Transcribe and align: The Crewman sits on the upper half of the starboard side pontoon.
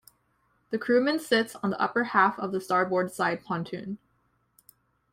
The 0.71 0.79
Crewman 0.79 1.19
sits 1.19 1.55
on 1.57 1.69
the 1.69 1.79
upper 1.79 2.05
half 2.05 2.39
of 2.39 2.51
the 2.51 2.59
starboard 2.59 3.11
side 3.11 3.43
pontoon. 3.43 3.99